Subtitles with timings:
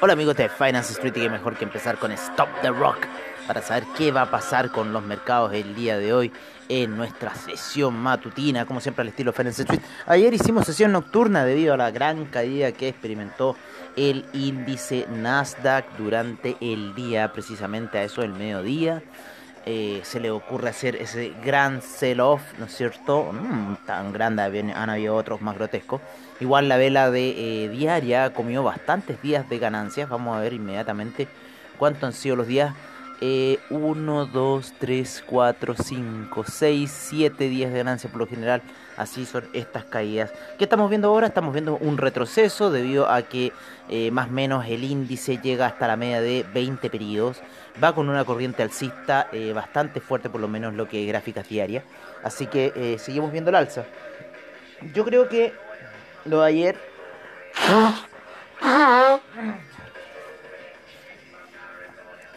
[0.00, 3.06] Hola amigos de Finance Street y qué mejor que empezar con Stop the Rock
[3.46, 6.32] para saber qué va a pasar con los mercados el día de hoy
[6.70, 9.82] en nuestra sesión matutina, como siempre al estilo Finance Street.
[10.06, 13.54] Ayer hicimos sesión nocturna debido a la gran caída que experimentó
[13.96, 19.02] el índice Nasdaq durante el día, precisamente a eso del mediodía.
[19.68, 23.32] Eh, se le ocurre hacer ese gran sell-off, ¿no es cierto?
[23.32, 26.00] Mm, tan grande, han habido otros más grotescos.
[26.38, 30.08] Igual la vela de eh, diaria comió bastantes días de ganancias.
[30.08, 31.26] Vamos a ver inmediatamente
[31.78, 32.76] cuántos han sido los días.
[33.20, 38.62] 1, 2, 3, 4, 5, 6, 7 días de ganancias por lo general.
[38.96, 40.32] Así son estas caídas.
[40.58, 41.26] ¿Qué estamos viendo ahora?
[41.26, 43.52] Estamos viendo un retroceso debido a que
[43.90, 47.42] eh, más o menos el índice llega hasta la media de 20 periodos.
[47.82, 51.46] Va con una corriente alcista eh, bastante fuerte, por lo menos lo que es gráficas
[51.46, 51.84] diarias.
[52.24, 53.84] Así que eh, seguimos viendo el alza.
[54.94, 55.52] Yo creo que
[56.24, 56.76] lo de ayer.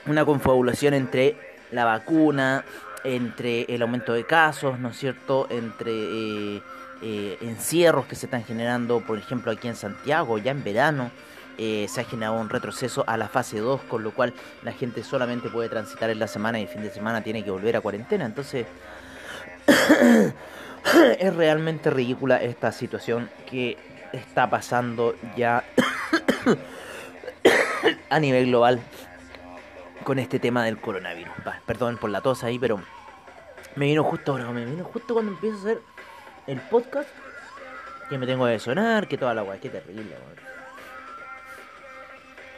[0.05, 1.37] Una confabulación entre
[1.71, 2.65] la vacuna,
[3.03, 5.47] entre el aumento de casos, ¿no es cierto?
[5.49, 6.61] Entre eh,
[7.01, 11.11] eh, encierros que se están generando, por ejemplo, aquí en Santiago, ya en verano.
[11.57, 14.33] Eh, se ha generado un retroceso a la fase 2, con lo cual
[14.63, 17.51] la gente solamente puede transitar en la semana y el fin de semana tiene que
[17.51, 18.25] volver a cuarentena.
[18.25, 18.65] Entonces,
[21.19, 23.77] es realmente ridícula esta situación que
[24.13, 25.65] está pasando ya
[28.09, 28.79] a nivel global
[30.03, 31.33] con este tema del coronavirus.
[31.65, 32.81] perdón por la tos ahí, pero
[33.75, 35.81] me vino justo ahora, me vino justo cuando empiezo a hacer
[36.47, 37.09] el podcast
[38.09, 40.15] que me tengo que sonar, que toda la guay, qué terrible,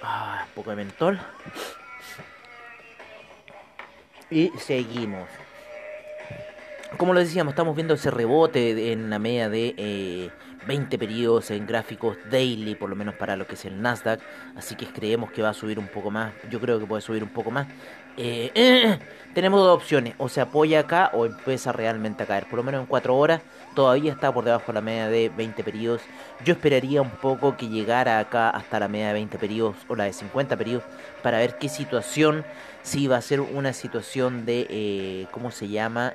[0.03, 1.19] Ah, un poco de mentol.
[4.29, 5.28] Y seguimos
[6.97, 10.31] como les decíamos, estamos viendo ese rebote en la media de
[10.67, 14.19] 20 eh, periodos en gráficos daily, por lo menos para lo que es el Nasdaq.
[14.55, 16.33] Así que creemos que va a subir un poco más.
[16.49, 17.67] Yo creo que puede subir un poco más.
[18.17, 18.99] Eh,
[19.33, 22.45] tenemos dos opciones: o se apoya acá o empieza realmente a caer.
[22.47, 23.41] Por lo menos en 4 horas
[23.75, 26.01] todavía está por debajo de la media de 20 periodos.
[26.45, 30.05] Yo esperaría un poco que llegara acá hasta la media de 20 periodos o la
[30.05, 30.83] de 50 periodos
[31.23, 32.45] para ver qué situación
[32.83, 36.13] si va a ser una situación de, eh, ¿cómo se llama?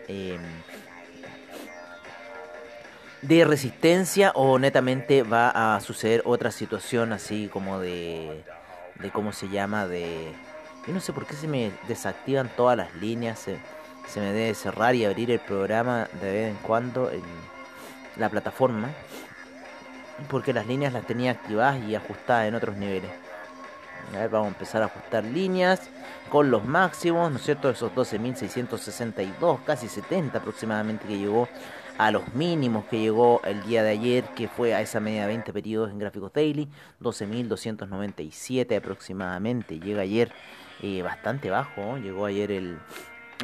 [3.23, 8.45] De resistencia o netamente va a suceder otra situación así como de,
[9.01, 9.87] de ¿cómo se llama?
[9.87, 10.33] De...
[10.87, 13.59] Yo no sé por qué se me desactivan todas las líneas, se,
[14.07, 17.23] se me debe cerrar y abrir el programa de vez en cuando en
[18.17, 18.91] la plataforma,
[20.29, 23.11] porque las líneas las tenía activadas y ajustadas en otros niveles.
[24.15, 25.81] A ver, vamos a empezar a ajustar líneas
[26.31, 27.71] con los máximos, ¿no es cierto?
[27.71, 31.49] Esos 12.662, casi 70 aproximadamente que llegó
[31.99, 35.29] a los mínimos que llegó el día de ayer, que fue a esa media de
[35.29, 36.69] 20 periodos en gráficos daily,
[37.01, 39.81] 12.297 aproximadamente.
[39.81, 40.33] Llega ayer
[40.83, 42.79] eh, bastante bajo, llegó ayer el,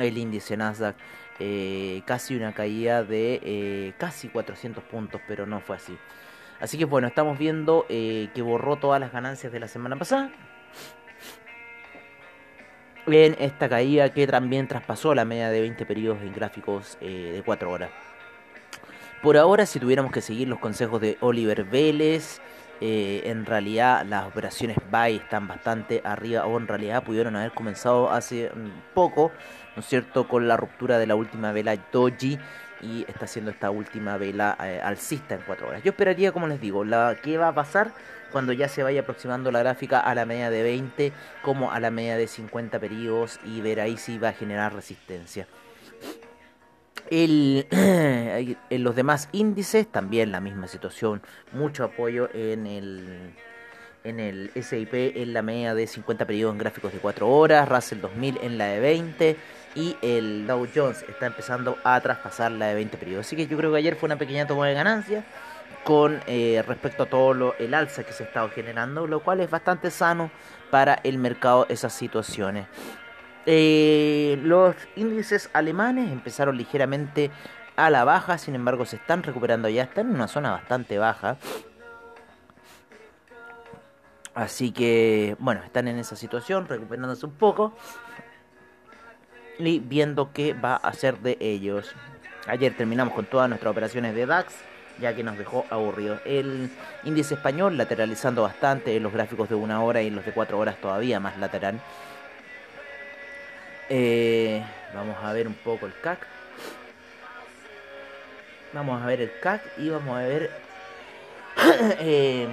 [0.00, 0.96] el índice Nasdaq.
[1.38, 5.96] Eh, casi una caída de eh, casi 400 puntos, pero no fue así.
[6.60, 10.30] Así que bueno, estamos viendo que borró todas las ganancias de la semana pasada
[13.06, 17.68] en esta caída que también traspasó la media de 20 periodos en gráficos de 4
[17.68, 17.90] horas.
[19.22, 22.40] Por ahora, si tuviéramos que seguir los consejos de Oliver Vélez,
[22.80, 28.10] eh, en realidad las operaciones buy están bastante arriba o en realidad pudieron haber comenzado
[28.10, 28.50] hace
[28.94, 29.30] poco,
[29.76, 32.36] ¿no es cierto?, con la ruptura de la última vela Doji
[32.80, 35.84] y está haciendo esta última vela eh, alcista en 4 horas.
[35.84, 37.92] Yo esperaría, como les digo, la ¿qué va a pasar?
[38.32, 41.90] cuando ya se vaya aproximando la gráfica a la media de 20 como a la
[41.90, 45.46] media de 50 periodos y ver ahí si va a generar resistencia.
[48.70, 51.20] En los demás índices también la misma situación,
[51.52, 53.34] mucho apoyo en el
[54.04, 58.00] en el SIP en la media de 50 periodos en gráficos de 4 horas, Russell
[58.00, 59.36] 2000 en la de 20
[59.74, 63.26] y el Dow Jones está empezando a traspasar la de 20 periodos.
[63.26, 65.22] Así que yo creo que ayer fue una pequeña toma de ganancia
[65.84, 69.40] con eh, respecto a todo lo, el alza que se ha estado generando, lo cual
[69.40, 70.30] es bastante sano
[70.70, 72.66] para el mercado esas situaciones.
[73.46, 77.30] Eh, los índices alemanes empezaron ligeramente
[77.76, 81.36] a la baja, sin embargo se están recuperando ya, están en una zona bastante baja.
[84.34, 87.74] Así que, bueno, están en esa situación, recuperándose un poco
[89.58, 91.94] y viendo qué va a hacer de ellos.
[92.46, 94.54] Ayer terminamos con todas nuestras operaciones de DAX,
[95.00, 96.20] ya que nos dejó aburridos.
[96.24, 96.70] El
[97.04, 100.76] índice español lateralizando bastante, en los gráficos de una hora y los de cuatro horas
[100.80, 101.80] todavía más lateral.
[103.94, 106.26] Eh, vamos a ver un poco el CAC.
[108.72, 110.50] Vamos a ver el CAC y vamos a ver
[112.00, 112.48] eh,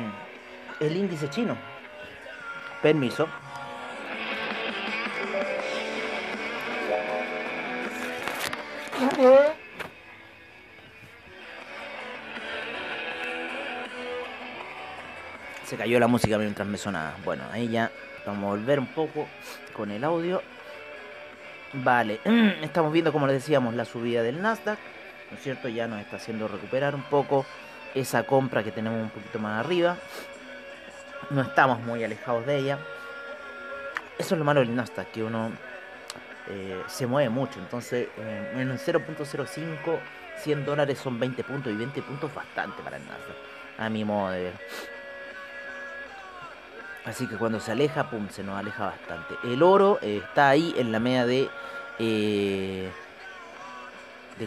[0.81, 1.55] el índice chino.
[2.81, 3.29] Permiso.
[15.63, 17.15] Se cayó la música mientras me sonaba.
[17.23, 17.89] Bueno, ahí ya
[18.25, 19.25] vamos a volver un poco
[19.71, 20.41] con el audio.
[21.73, 22.19] Vale,
[22.61, 24.79] estamos viendo, como les decíamos, la subida del Nasdaq.
[25.29, 25.67] ¿No es cierto?
[25.67, 27.45] Ya nos está haciendo recuperar un poco
[27.93, 29.97] esa compra que tenemos un poquito más arriba.
[31.29, 32.79] No estamos muy alejados de ella.
[34.17, 35.51] Eso es lo malo del Nasdaq, que uno
[36.47, 37.59] eh, se mueve mucho.
[37.59, 39.99] Entonces, eh, en un 0.05,
[40.37, 43.37] 100 dólares son 20 puntos y 20 puntos bastante para el Nasdaq,
[43.77, 44.53] a mi modo de ver.
[47.05, 49.35] Así que cuando se aleja, pum, se nos aleja bastante.
[49.43, 51.49] El oro eh, está ahí en la media de.
[51.97, 52.91] de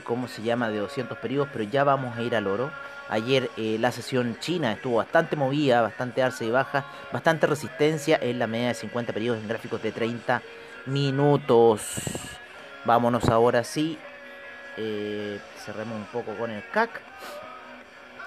[0.04, 2.70] cómo se llama, de 200 periodos, pero ya vamos a ir al oro.
[3.08, 8.46] Ayer la sesión china estuvo bastante movida, bastante alza y baja, bastante resistencia en la
[8.46, 10.40] media de 50 periodos en gráficos de 30
[10.86, 12.00] minutos.
[12.84, 13.98] Vámonos ahora sí.
[14.76, 16.90] Eh, cerremos un poco con el CAC.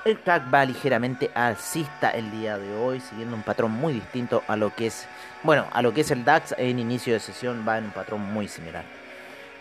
[0.05, 4.55] El CAC va ligeramente alcista el día de hoy, siguiendo un patrón muy distinto a
[4.55, 5.07] lo que es,
[5.41, 8.21] bueno, a lo que es el DAX en inicio de sesión va en un patrón
[8.21, 8.83] muy similar.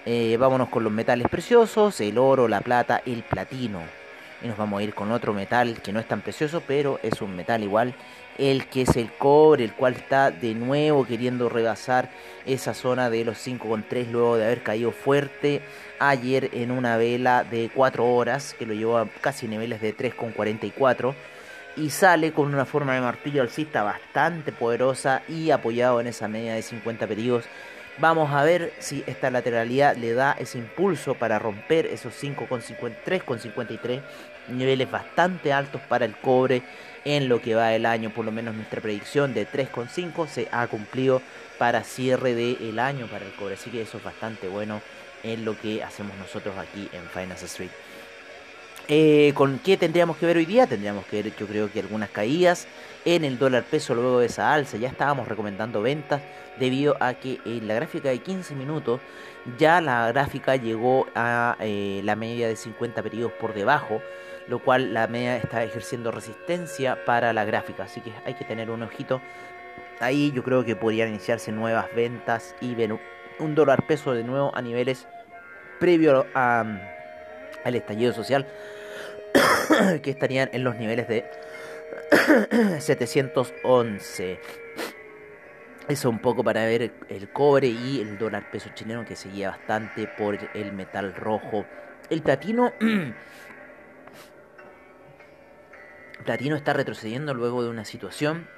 [0.04, 3.80] Eh, vámonos con los metales preciosos, el oro, la plata, el platino.
[4.42, 7.22] Y nos vamos a ir con otro metal que no es tan precioso, pero es
[7.22, 7.94] un metal igual
[8.38, 12.10] el que es el cobre, el cual está de nuevo queriendo rebasar
[12.46, 15.62] esa zona de los 5,3 luego de haber caído fuerte
[15.98, 21.14] ayer en una vela de 4 horas que lo llevó a casi niveles de 3,44
[21.76, 26.54] y sale con una forma de martillo alcista bastante poderosa y apoyado en esa media
[26.54, 27.44] de 50 periodos.
[27.98, 34.00] Vamos a ver si esta lateralidad le da ese impulso para romper esos 5,53,53
[34.48, 36.62] niveles bastante altos para el cobre
[37.04, 40.66] en lo que va el año, por lo menos nuestra predicción de 3,5 se ha
[40.66, 41.22] cumplido
[41.58, 44.80] para cierre del año para el cobre, así que eso es bastante bueno
[45.22, 47.70] en lo que hacemos nosotros aquí en Finance Street.
[48.86, 50.66] Eh, ¿Con qué tendríamos que ver hoy día?
[50.66, 52.66] Tendríamos que ver, yo creo que algunas caídas
[53.06, 54.76] en el dólar peso luego de esa alza.
[54.76, 56.20] Ya estábamos recomendando ventas
[56.58, 59.00] debido a que en la gráfica de 15 minutos
[59.58, 64.02] ya la gráfica llegó a eh, la media de 50 periodos por debajo
[64.48, 68.70] lo cual la media está ejerciendo resistencia para la gráfica, así que hay que tener
[68.70, 69.20] un ojito.
[70.00, 72.98] Ahí yo creo que podrían iniciarse nuevas ventas y ver
[73.38, 75.06] un dólar peso de nuevo a niveles
[75.78, 78.46] previo al estallido social,
[80.02, 81.24] que estarían en los niveles de
[82.80, 84.40] 711.
[85.88, 90.06] Eso un poco para ver el cobre y el dólar peso chileno que seguía bastante
[90.06, 91.66] por el metal rojo.
[92.08, 92.72] El platino
[96.24, 98.48] Platino está retrocediendo luego de una situación.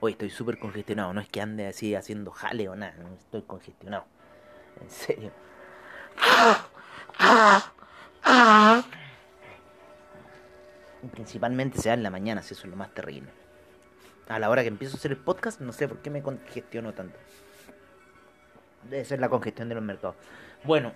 [0.00, 1.12] Hoy estoy súper congestionado.
[1.12, 2.94] No es que ande así haciendo jale o nada.
[3.18, 4.04] estoy congestionado.
[4.80, 5.32] En serio.
[11.12, 13.28] principalmente se da en la mañana, si eso es lo más terrible.
[14.28, 16.92] A la hora que empiezo a hacer el podcast, no sé por qué me congestiono
[16.92, 17.18] tanto.
[18.90, 20.16] Debe ser la congestión de los mercados.
[20.64, 20.92] Bueno,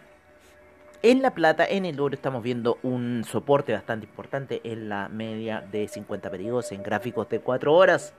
[1.02, 5.60] en la plata, en el oro, estamos viendo un soporte bastante importante en la media
[5.60, 8.14] de 50 periodos en gráficos de 4 horas.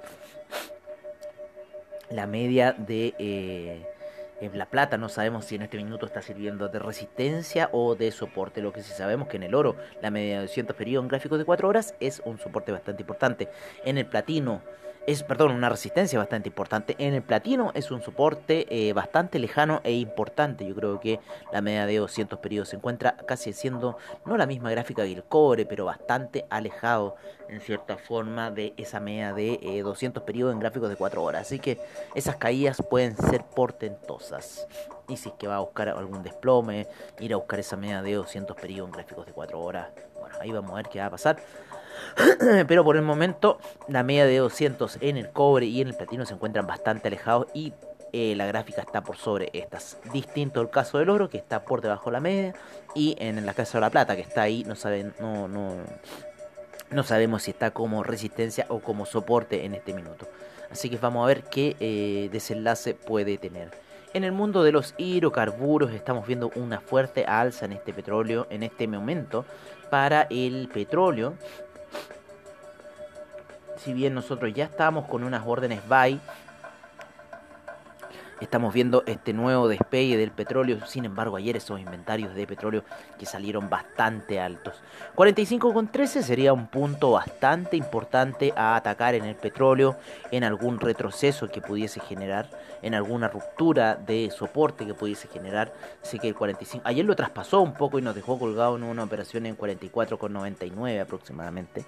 [2.09, 3.87] La media de eh,
[4.41, 8.11] en la plata no sabemos si en este minuto está sirviendo de resistencia o de
[8.11, 8.61] soporte.
[8.61, 11.39] Lo que sí sabemos que en el oro, la media de 200 periodos en gráficos
[11.39, 13.47] de 4 horas es un soporte bastante importante.
[13.85, 14.61] En el platino
[15.05, 16.95] es, perdón, una resistencia bastante importante.
[16.97, 20.65] En el platino es un soporte eh, bastante lejano e importante.
[20.65, 21.19] Yo creo que
[21.51, 25.23] la media de 200 periodos se encuentra casi siendo no la misma gráfica que el
[25.23, 27.15] cobre, pero bastante alejado
[27.49, 31.41] en cierta forma de esa media de 200 eh, periodos en gráficos de 4 horas.
[31.41, 31.79] Así que
[32.15, 34.67] esas caídas pueden ser portentosas.
[35.09, 36.87] Y si es que va a buscar algún desplome,
[37.19, 40.51] ir a buscar esa media de 200 periodos en gráficos de 4 horas, bueno, ahí
[40.51, 41.37] vamos a ver qué va a pasar.
[42.67, 46.25] Pero por el momento la media de 200 en el cobre y en el platino
[46.25, 47.73] se encuentran bastante alejados y
[48.15, 49.97] eh, la gráfica está por sobre estas.
[50.13, 52.53] Distinto el caso del oro, que está por debajo de la media,
[52.93, 55.73] y en la caso de la plata, que está ahí, no saben, no, no,
[56.91, 60.27] no sabemos si está como resistencia o como soporte en este minuto.
[60.69, 63.71] Así que vamos a ver qué eh, desenlace puede tener.
[64.13, 68.61] En el mundo de los hidrocarburos estamos viendo una fuerte alza en este petróleo en
[68.61, 69.43] este momento
[69.89, 71.33] para el petróleo.
[73.83, 76.17] Si bien nosotros ya estamos con unas órdenes buy
[78.43, 82.83] Estamos viendo este nuevo despegue del petróleo, sin embargo ayer esos inventarios de petróleo
[83.17, 84.81] que salieron bastante altos.
[85.15, 89.95] 45,13 sería un punto bastante importante a atacar en el petróleo,
[90.29, 92.49] en algún retroceso que pudiese generar,
[92.81, 95.71] en alguna ruptura de soporte que pudiese generar.
[96.01, 99.03] Así que el 45, ayer lo traspasó un poco y nos dejó colgado en una
[99.03, 101.85] operación en 44,99 aproximadamente,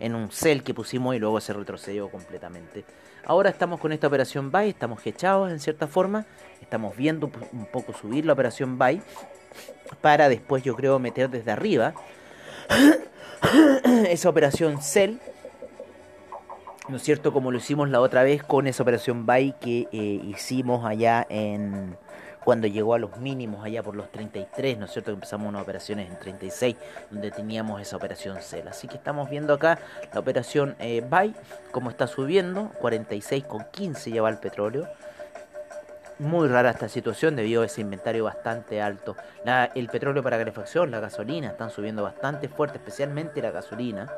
[0.00, 2.84] en un sell que pusimos y luego se retrocedió completamente.
[3.26, 6.26] Ahora estamos con esta operación buy, estamos hechados en cierta forma,
[6.60, 9.00] estamos viendo un poco subir la operación buy
[10.00, 11.94] para después yo creo meter desde arriba
[14.08, 15.20] esa operación sell,
[16.88, 17.32] ¿no es cierto?
[17.32, 21.96] Como lo hicimos la otra vez con esa operación buy que eh, hicimos allá en
[22.44, 25.10] cuando llegó a los mínimos allá por los 33, ¿no es cierto?
[25.10, 26.76] Empezamos unas operaciones en 36,
[27.10, 28.68] donde teníamos esa operación CEL.
[28.68, 29.78] Así que estamos viendo acá
[30.12, 31.34] la operación eh, BUY,
[31.72, 34.86] como está subiendo, 46,15 lleva el petróleo.
[36.18, 39.16] Muy rara esta situación debido a ese inventario bastante alto.
[39.74, 44.12] el petróleo para calefacción, la gasolina están subiendo bastante fuerte, especialmente la gasolina.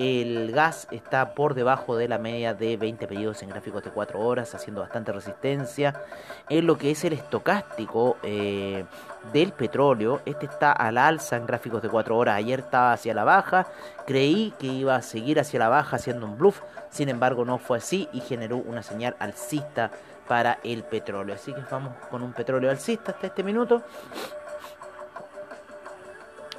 [0.00, 4.20] El gas está por debajo de la media de 20 periodos en gráficos de 4
[4.20, 6.00] horas, haciendo bastante resistencia.
[6.48, 8.84] En lo que es el estocástico eh,
[9.32, 12.36] del petróleo, este está al alza en gráficos de 4 horas.
[12.36, 13.66] Ayer estaba hacia la baja,
[14.06, 17.78] creí que iba a seguir hacia la baja haciendo un bluff, sin embargo no fue
[17.78, 19.90] así y generó una señal alcista
[20.28, 21.34] para el petróleo.
[21.34, 23.82] Así que vamos con un petróleo alcista hasta este minuto.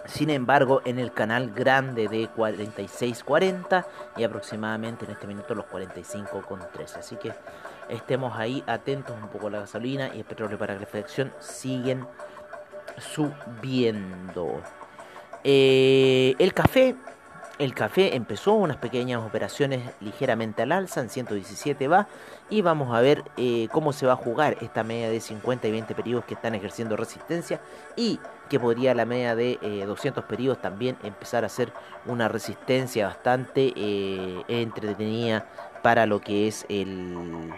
[0.09, 3.85] Sin embargo, en el canal grande de 46.40
[4.17, 6.97] y aproximadamente en este minuto los 45.13.
[6.97, 7.31] Así que
[7.89, 12.07] estemos ahí atentos un poco la gasolina y el petróleo para reflexión siguen
[12.97, 14.61] subiendo.
[15.43, 16.95] Eh, el café
[17.59, 22.07] el café empezó unas pequeñas operaciones ligeramente al alza, en 117 va,
[22.49, 25.71] y vamos a ver eh, cómo se va a jugar esta media de 50 y
[25.71, 27.59] 20 periodos que están ejerciendo resistencia
[27.97, 31.73] y que podría la media de 200 eh, periodos también empezar a hacer
[32.05, 35.45] una resistencia bastante eh, entretenida
[35.83, 37.51] para lo que es el...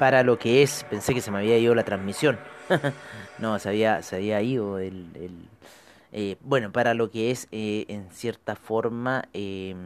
[0.00, 2.38] Para lo que es, pensé que se me había ido la transmisión
[3.38, 5.06] no, se había, se había ido el...
[6.12, 9.76] Eh, bueno, para lo que es eh, en cierta forma em,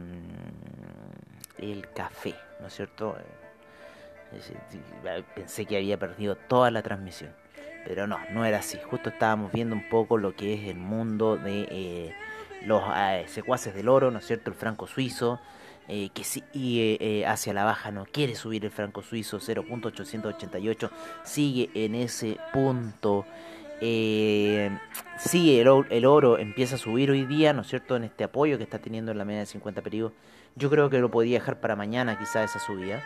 [1.57, 3.17] el café, ¿no es cierto?
[4.31, 7.31] Eh, pensé que había perdido toda la transmisión,
[7.85, 8.79] pero no, no era así.
[8.89, 12.15] Justo estábamos viendo un poco lo que es el mundo de
[12.65, 12.81] los
[13.27, 14.49] secuaces del oro, ¿no es cierto?
[14.49, 15.41] El franco suizo,
[15.87, 20.89] eh, que sí, eh, eh, hacia la baja no quiere subir el franco suizo 0.888
[21.23, 23.25] sigue en ese punto.
[23.81, 24.75] Eh,
[25.17, 28.57] sí el, el, oro empieza a subir hoy día no es cierto en este apoyo
[28.57, 30.13] que está teniendo en la media de 50 periodos
[30.55, 33.03] yo creo que lo podría dejar para mañana quizá esa subida.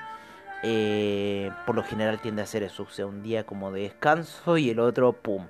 [1.65, 4.69] Por lo general tiende a hacer eso o sea un día como de descanso y
[4.69, 5.47] el otro pum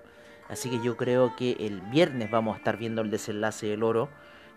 [0.47, 4.09] así que yo creo que el viernes vamos a estar viendo el desenlace del oro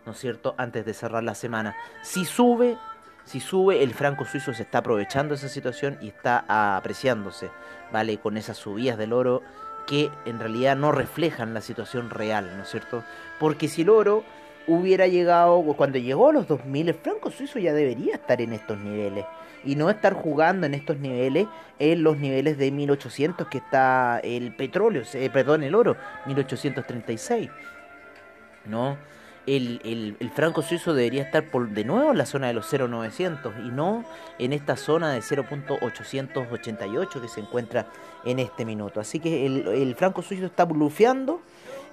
[0.07, 1.77] ¿no es cierto?, antes de cerrar la semana.
[2.03, 2.77] Si sube,
[3.25, 6.45] si sube, el franco suizo se está aprovechando esa situación y está
[6.77, 7.51] apreciándose,
[7.93, 8.19] ¿vale?
[8.19, 9.43] Con esas subidas del oro
[9.87, 13.05] que en realidad no reflejan la situación real, ¿no es cierto?
[13.39, 14.25] Porque si el oro
[14.67, 18.79] hubiera llegado, cuando llegó a los 2000, el franco suizo ya debería estar en estos
[18.79, 19.25] niveles
[19.65, 21.47] y no estar jugando en estos niveles,
[21.79, 27.51] en los niveles de 1800 que está el petróleo, eh, perdón, el oro, 1836,
[28.67, 28.97] ¿no?
[29.47, 33.55] El, el, franco suizo debería estar por de nuevo en la zona de los 0,900
[33.65, 34.05] y no
[34.39, 37.87] en esta zona de 0.888 que se encuentra
[38.25, 39.01] en este minuto.
[39.01, 41.41] Así que el, el franco suizo está blufeando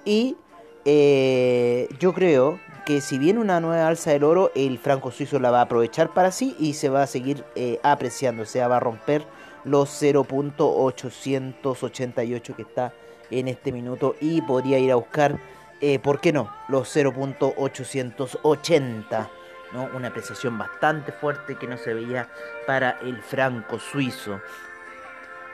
[0.04, 0.36] y
[0.84, 5.50] eh, yo creo que si viene una nueva alza del oro, el franco suizo la
[5.50, 8.78] va a aprovechar para sí y se va a seguir eh, apreciando, o sea, va
[8.78, 9.26] a romper
[9.64, 12.94] los 0.888 que está
[13.30, 15.38] en este minuto y podría ir a buscar
[15.80, 16.52] eh, ¿por qué no?
[16.68, 19.28] Los 0.880,
[19.72, 19.88] ¿no?
[19.94, 22.28] Una apreciación bastante fuerte que no se veía
[22.66, 24.40] para el franco suizo.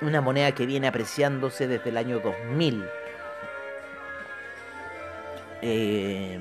[0.01, 2.85] Una moneda que viene apreciándose desde el año 2000.
[5.63, 6.39] Eh,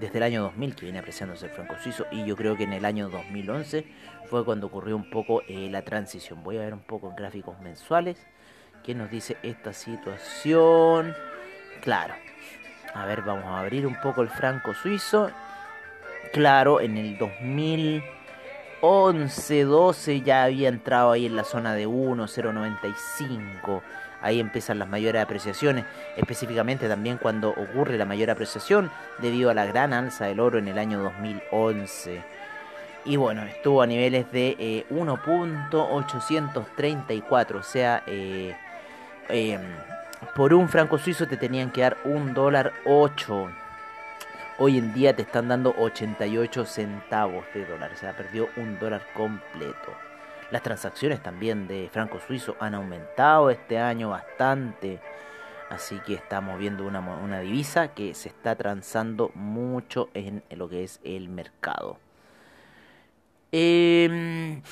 [0.00, 2.72] desde el año 2000 que viene apreciándose el franco suizo y yo creo que en
[2.72, 3.84] el año 2011
[4.28, 6.42] fue cuando ocurrió un poco eh, la transición.
[6.42, 8.18] Voy a ver un poco en gráficos mensuales
[8.82, 11.14] qué nos dice esta situación.
[11.80, 12.14] Claro,
[12.92, 15.30] a ver, vamos a abrir un poco el franco suizo.
[16.32, 23.82] Claro, en el 2011, 12 ya había entrado ahí en la zona de 1,095
[24.24, 25.84] ahí empiezan las mayores apreciaciones,
[26.16, 30.66] específicamente también cuando ocurre la mayor apreciación debido a la gran alza del oro en
[30.66, 32.22] el año 2011.
[33.04, 38.56] Y bueno, estuvo a niveles de 1.834, eh, o sea, eh,
[39.28, 39.60] em,
[40.34, 43.50] por un franco suizo te tenían que dar un dólar 8.
[44.58, 49.06] Hoy en día te están dando 88 centavos de dólar, o sea, perdió un dólar
[49.14, 49.92] completo.
[50.50, 55.00] Las transacciones también de franco suizo han aumentado este año bastante.
[55.70, 61.00] Así que estamos viendo una, divisa que se está transando mucho en lo que es
[61.02, 61.98] el mercado.
[63.50, 64.62] Em,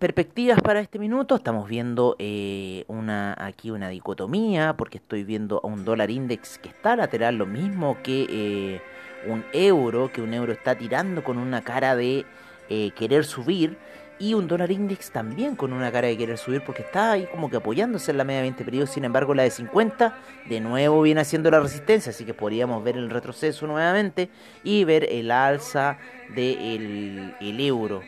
[0.00, 1.36] perspectivas para este minuto.
[1.36, 6.70] Estamos viendo eh, una, aquí una dicotomía porque estoy viendo a un dólar index que
[6.70, 8.80] está lateral, lo mismo que eh,
[9.28, 12.24] un euro, que un euro está tirando con una cara de
[12.70, 13.76] eh, querer subir
[14.18, 17.50] y un dólar index también con una cara de querer subir porque está ahí como
[17.50, 18.90] que apoyándose en la media de 20 periodos.
[18.90, 20.14] Sin embargo, la de 50
[20.48, 24.30] de nuevo viene haciendo la resistencia, así que podríamos ver el retroceso nuevamente
[24.64, 25.98] y ver el alza
[26.34, 28.00] del el euro.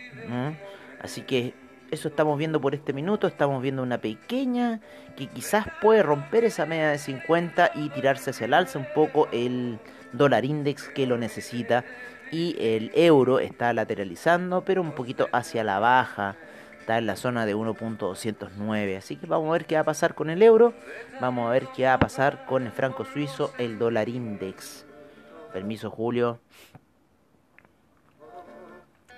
[1.02, 1.52] Así que
[1.92, 3.26] eso estamos viendo por este minuto.
[3.26, 4.80] Estamos viendo una pequeña
[5.14, 9.28] que quizás puede romper esa media de 50 y tirarse hacia el alza un poco
[9.30, 9.78] el
[10.12, 11.84] dólar index que lo necesita
[12.32, 16.36] y el euro está lateralizando, pero un poquito hacia la baja.
[16.80, 18.96] Está en la zona de 1.209.
[18.96, 20.72] Así que vamos a ver qué va a pasar con el euro.
[21.20, 24.86] Vamos a ver qué va a pasar con el franco suizo, el dólar index.
[25.52, 26.40] Permiso, Julio.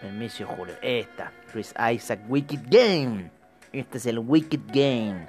[0.04, 0.74] Permiso, Julio.
[0.82, 1.32] Esta.
[1.50, 3.30] Chris Isaac Wicked Game.
[3.72, 5.26] Este es el Wicked Game.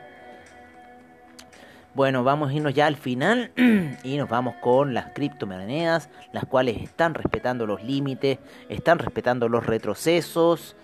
[1.93, 3.53] Bueno, vamos a irnos ya al final
[4.03, 9.65] y nos vamos con las criptomonedas, las cuales están respetando los límites, están respetando los
[9.65, 10.75] retrocesos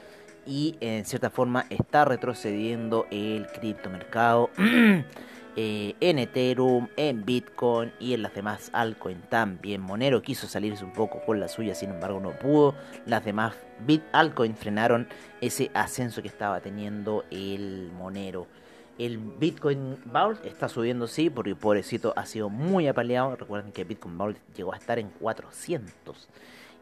[0.48, 4.52] y en cierta forma está retrocediendo el criptomercado
[5.56, 9.82] eh, en Ethereum, en Bitcoin y en las demás altcoins también.
[9.82, 12.76] Monero quiso salirse un poco con la suya, sin embargo no pudo.
[13.06, 13.56] Las demás
[14.14, 15.08] altcoins frenaron
[15.42, 18.48] ese ascenso que estaba teniendo el Monero.
[18.98, 23.36] El Bitcoin Vault está subiendo, sí, porque pobrecito ha sido muy apaleado.
[23.36, 26.30] Recuerden que Bitcoin Vault llegó a estar en 400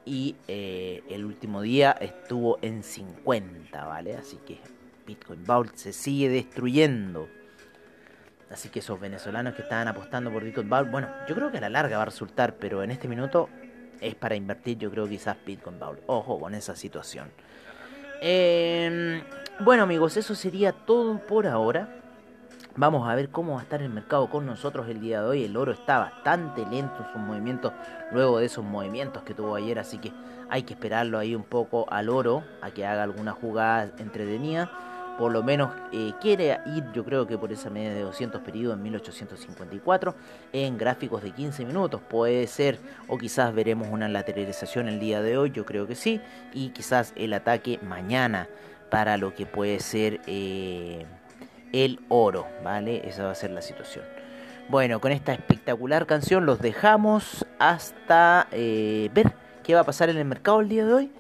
[0.05, 4.15] y eh, el último día estuvo en 50, ¿vale?
[4.15, 4.59] Así que
[5.07, 7.27] Bitcoin Vault se sigue destruyendo.
[8.51, 11.61] Así que esos venezolanos que estaban apostando por Bitcoin Vault, bueno, yo creo que a
[11.61, 13.49] la larga va a resultar, pero en este minuto
[14.01, 15.99] es para invertir, yo creo quizás Bitcoin Vault.
[16.07, 17.29] Ojo con esa situación.
[18.21, 19.21] Em,
[19.59, 21.95] bueno amigos, eso sería todo por ahora.
[22.75, 25.43] Vamos a ver cómo va a estar el mercado con nosotros el día de hoy.
[25.43, 27.73] El oro está bastante lento en sus movimientos
[28.11, 30.13] luego de esos movimientos que tuvo ayer, así que
[30.49, 34.71] hay que esperarlo ahí un poco al oro a que haga alguna jugada entretenida.
[35.19, 38.77] Por lo menos eh, quiere ir, yo creo que por esa media de 200 periodos
[38.77, 40.15] en 1854
[40.53, 42.01] en gráficos de 15 minutos.
[42.01, 46.21] Puede ser, o quizás veremos una lateralización el día de hoy, yo creo que sí,
[46.53, 48.47] y quizás el ataque mañana
[48.89, 50.21] para lo que puede ser.
[50.25, 51.05] Eh,
[51.73, 53.07] el oro, ¿vale?
[53.07, 54.05] Esa va a ser la situación.
[54.69, 60.17] Bueno, con esta espectacular canción los dejamos hasta eh, ver qué va a pasar en
[60.17, 61.11] el mercado el día de hoy.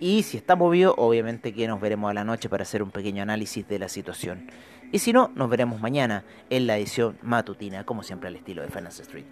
[0.00, 3.22] Y si está movido, obviamente que nos veremos a la noche para hacer un pequeño
[3.22, 4.48] análisis de la situación.
[4.92, 8.68] Y si no, nos veremos mañana en la edición matutina, como siempre al estilo de
[8.68, 9.26] Finance Street.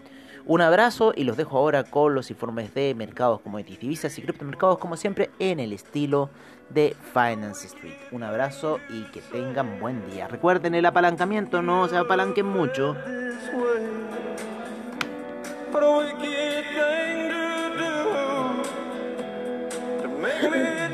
[0.45, 4.79] Un abrazo y los dejo ahora con los informes de mercados, como divisas y criptomercados,
[4.79, 6.31] como siempre, en el estilo
[6.71, 7.97] de Finance Street.
[8.13, 10.29] Un abrazo y que tengan buen día.
[10.29, 12.97] Recuerden el apalancamiento, no se apalanquen mucho.
[20.43, 20.86] baby.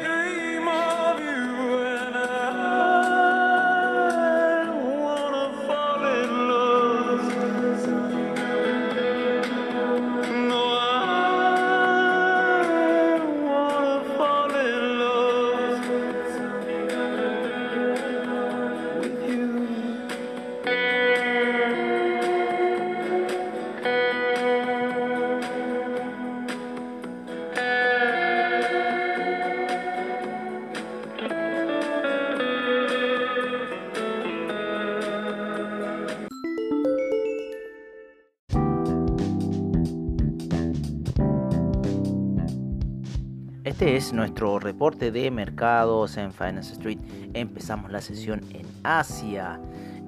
[43.82, 47.00] Este es nuestro reporte de mercados en Finance Street.
[47.34, 49.60] Empezamos la sesión en Asia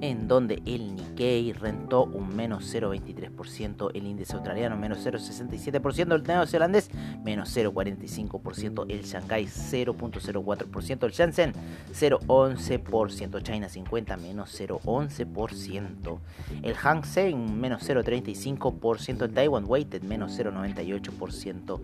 [0.09, 6.91] en donde el Nikkei rentó un menos 0,23%, el índice australiano menos 0,67%, el neozelandés
[7.23, 11.53] menos 0,45%, el Shanghai 0,04%, el Shenzhen
[11.91, 16.19] 0,11%, China 50 menos 0,11%,
[16.61, 21.79] el Hang Seng menos 0,35%, el Taiwan Weighted menos 0,98%,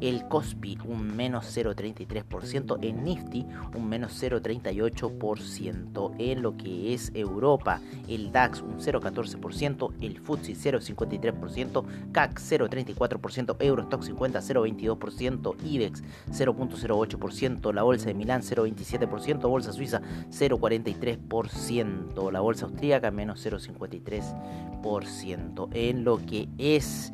[0.00, 7.63] el Kospi un menos 0,33%, el Nifty un menos 0,38% en lo que es Europa
[8.08, 17.82] el DAX un 0,14%, el FTSE 0,53%, CAC 0,34%, Eurostock 50 0,22%, IBEX 0,08%, la
[17.82, 20.00] bolsa de Milán 0,27%, bolsa suiza
[20.30, 25.68] 0,43%, la bolsa austríaca menos 0,53%.
[25.72, 27.12] En lo que es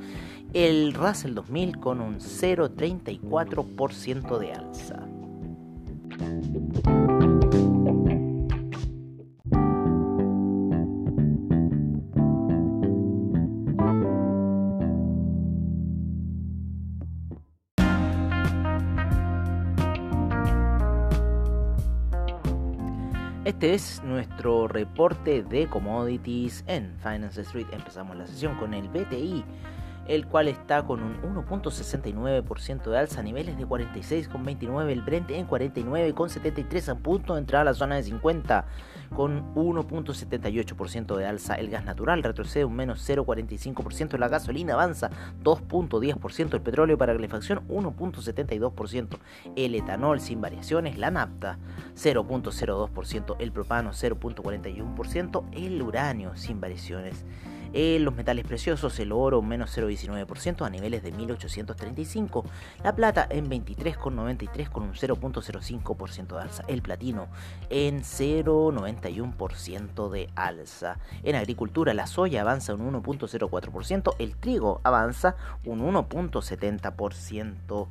[0.54, 5.08] el Russell 2000 con un 0,34% de alza.
[23.62, 27.67] Este es nuestro reporte de commodities en Finance Street.
[27.71, 29.45] Empezamos la sesión con el BTI
[30.08, 36.89] el cual está con un 1.69% de alza niveles de 46,29, el Brent en 49,73
[36.89, 38.65] a punto de entrar a la zona de 50
[39.15, 45.10] con 1.78% de alza, el gas natural retrocede un menos 0.45%, la gasolina avanza
[45.43, 49.17] 2.10%, el petróleo para calefacción 1.72%,
[49.56, 51.60] el etanol sin variaciones, la nafta
[51.95, 57.26] 0.02%, el propano 0.41%, el uranio sin variaciones
[57.73, 62.45] en los metales preciosos, el oro menos 0,19% a niveles de 1835.
[62.84, 66.63] La plata en 23,93 con un 0,05% de alza.
[66.67, 67.27] El platino
[67.69, 70.97] en 0,91% de alza.
[71.23, 74.15] En agricultura la soya avanza un 1,04%.
[74.19, 77.88] El trigo avanza un 1,70%.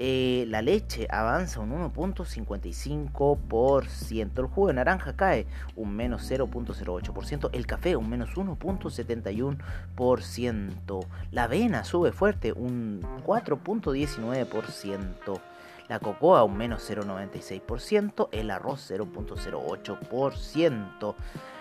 [0.00, 7.66] Eh, la leche avanza un 1.55%, el jugo de naranja cae un menos 0.08%, el
[7.66, 15.40] café un menos 1.71%, la avena sube fuerte un 4.19%.
[15.88, 21.14] La cocoa un menos 0,96%, el arroz 0.08%,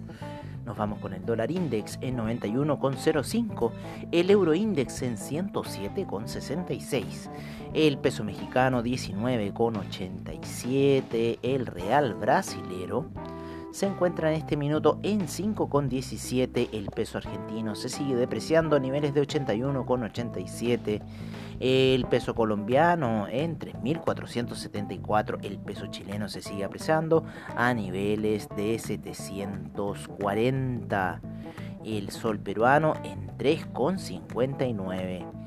[0.64, 3.72] Nos vamos con el dólar index en 91,05,
[4.12, 7.28] el euro index en 107,66,
[7.74, 13.08] el peso mexicano 19,87, el real brasilero
[13.72, 16.68] se encuentra en este minuto en 5,17.
[16.72, 21.02] El peso argentino se sigue depreciando a niveles de 81,87.
[21.60, 25.38] El peso colombiano en 3.474.
[25.42, 27.24] El peso chileno se sigue apreciando
[27.56, 31.20] a niveles de 740.
[31.84, 35.41] El sol peruano en 3,59.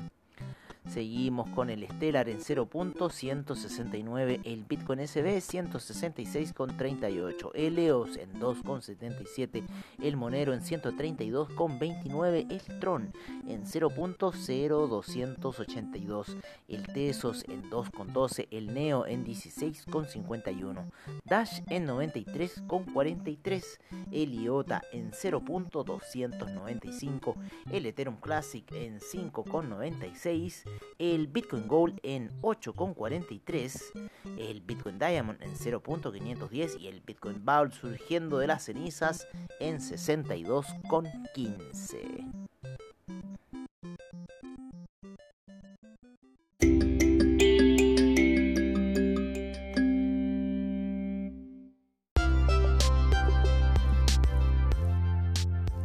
[0.88, 9.64] Seguimos con el Stellar en 0.169, el Bitcoin SB 166.38, el EOS en 2.77,
[10.02, 13.12] el Monero en 132.29, el Tron
[13.46, 16.36] en 0.0282,
[16.68, 20.90] el Tesos en 2.12, el Neo en 16.51,
[21.24, 23.78] Dash en 93.43,
[24.10, 27.34] el IOTA en 0.295,
[27.70, 36.80] el Ethereum Classic en 5.96, el Bitcoin Gold en 8,43, el Bitcoin Diamond en 0.510
[36.80, 39.26] y el Bitcoin Bowl surgiendo de las cenizas
[39.60, 42.48] en 62,15.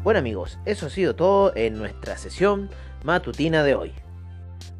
[0.03, 2.69] Bueno amigos, eso ha sido todo en nuestra sesión
[3.05, 4.02] matutina de hoy.